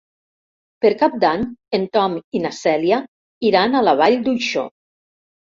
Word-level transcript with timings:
Per 0.85 0.89
Cap 1.01 1.19
d'Any 1.23 1.43
en 1.79 1.85
Tom 1.97 2.15
i 2.39 2.41
na 2.47 2.53
Cèlia 2.61 2.99
iran 3.51 3.75
a 3.75 3.85
la 3.91 3.95
Vall 4.03 4.19
d'Uixó. 4.27 4.67